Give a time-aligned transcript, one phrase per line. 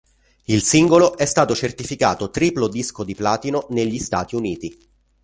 [0.45, 4.75] Il singolo è stato certificato triplo disco di platino negli Stati Uniti.